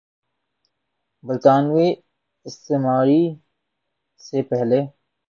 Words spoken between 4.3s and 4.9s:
پہلے